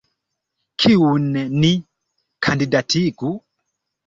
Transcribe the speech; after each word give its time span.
Kiun 0.83 1.27
ni 1.59 1.71
kandidatigu? 2.47 3.31